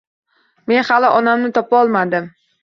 Men 0.71 0.79
hali 0.87 1.11
onamni 1.19 1.53
topolmadim 1.59 2.29